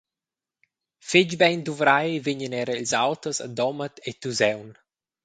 Fetg 1.09 1.31
bein 1.39 1.61
duvrai 1.65 2.09
vegnien 2.25 2.57
era 2.63 2.73
ils 2.81 2.93
autos 3.05 3.37
a 3.45 3.47
Domat 3.57 3.95
e 4.09 4.11
Tusaun. 4.21 4.69